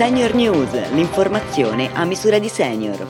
[0.00, 3.06] Senior News, l'informazione a misura di senior.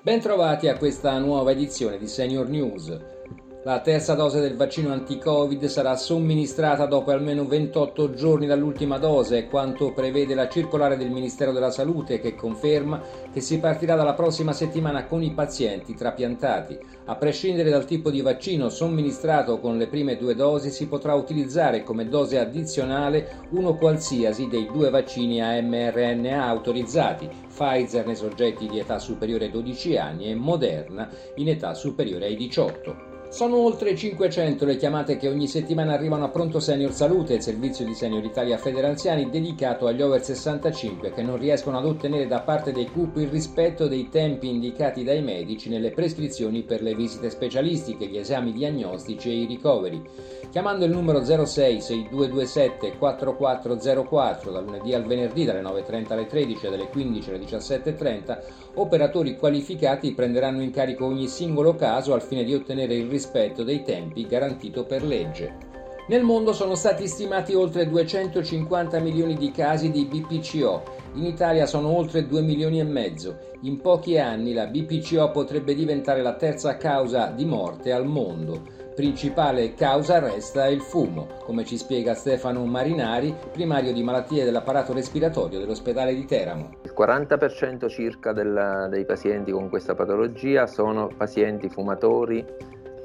[0.00, 3.19] Bentrovati a questa nuova edizione di Senior News.
[3.62, 9.92] La terza dose del vaccino anti-Covid sarà somministrata dopo almeno 28 giorni dall'ultima dose, quanto
[9.92, 15.04] prevede la circolare del Ministero della Salute che conferma che si partirà dalla prossima settimana
[15.04, 16.78] con i pazienti trapiantati.
[17.04, 21.82] A prescindere dal tipo di vaccino somministrato con le prime due dosi, si potrà utilizzare
[21.82, 28.78] come dose addizionale uno qualsiasi dei due vaccini a mRNA autorizzati, Pfizer nei soggetti di
[28.78, 33.09] età superiore ai 12 anni e Moderna in età superiore ai 18.
[33.30, 37.84] Sono oltre 500 le chiamate che ogni settimana arrivano a Pronto Senior Salute, il servizio
[37.84, 42.72] di Senior Italia Federanziani dedicato agli over 65 che non riescono ad ottenere da parte
[42.72, 48.08] dei CUP il rispetto dei tempi indicati dai medici nelle prescrizioni per le visite specialistiche,
[48.08, 50.02] gli esami diagnostici e i ricoveri.
[50.50, 56.70] Chiamando il numero 06 6227 4404 dal lunedì al venerdì dalle 9.30 alle 13 e
[56.70, 58.38] dalle 15 alle 17.30,
[58.74, 63.62] operatori qualificati prenderanno in carico ogni singolo caso al fine di ottenere il rispetto rispetto
[63.62, 65.68] dei tempi garantito per legge.
[66.08, 70.82] Nel mondo sono stati stimati oltre 250 milioni di casi di BPCO,
[71.14, 73.36] in Italia sono oltre 2 milioni e mezzo.
[73.62, 78.78] In pochi anni la BPCO potrebbe diventare la terza causa di morte al mondo.
[78.94, 85.58] Principale causa resta il fumo, come ci spiega Stefano Marinari, primario di malattie dell'apparato respiratorio
[85.58, 86.70] dell'ospedale di Teramo.
[86.82, 92.44] Il 40% circa del, dei pazienti con questa patologia sono pazienti fumatori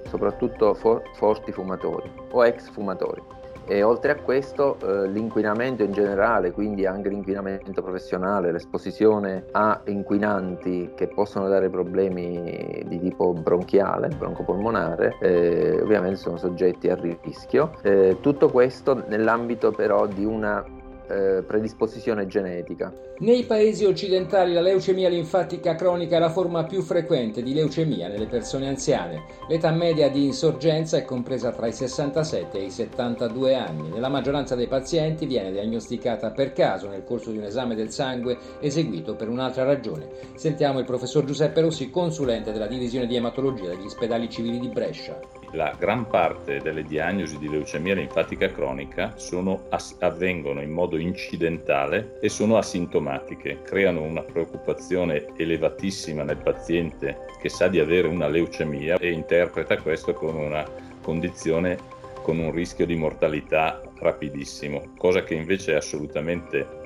[0.07, 3.21] soprattutto for- forti fumatori o ex fumatori.
[3.67, 10.91] E oltre a questo eh, l'inquinamento in generale, quindi anche l'inquinamento professionale, l'esposizione a inquinanti
[10.95, 17.71] che possono dare problemi di tipo bronchiale, broncopolmonare, eh, ovviamente sono soggetti a rischio.
[17.81, 20.63] Eh, tutto questo nell'ambito però di una
[21.07, 22.93] eh, predisposizione genetica.
[23.19, 28.25] Nei paesi occidentali la leucemia linfatica cronica è la forma più frequente di leucemia nelle
[28.25, 29.23] persone anziane.
[29.47, 33.89] L'età media di insorgenza è compresa tra i 67 e i 72 anni.
[33.89, 38.37] Nella maggioranza dei pazienti viene diagnosticata per caso nel corso di un esame del sangue
[38.59, 40.09] eseguito per un'altra ragione.
[40.35, 45.17] Sentiamo il professor Giuseppe Rossi, consulente della divisione di ematologia degli ospedali civili di Brescia.
[45.51, 49.67] La gran parte delle diagnosi di leucemia linfatica cronica sono,
[49.99, 57.67] avvengono in modo incidentale e sono asintomatiche, creano una preoccupazione elevatissima nel paziente che sa
[57.67, 60.65] di avere una leucemia e interpreta questo come una
[61.01, 61.77] condizione
[62.23, 66.83] con un rischio di mortalità rapidissimo, cosa che invece è assolutamente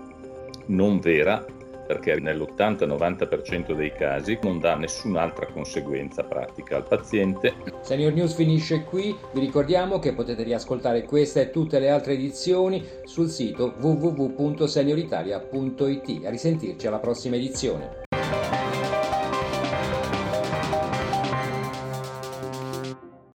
[0.66, 1.46] non vera
[1.90, 7.56] perché nell'80-90% dei casi non dà nessun'altra conseguenza pratica al paziente.
[7.82, 12.86] Senior News finisce qui, vi ricordiamo che potete riascoltare questa e tutte le altre edizioni
[13.06, 16.26] sul sito www.senioritalia.it.
[16.26, 18.09] A risentirci alla prossima edizione.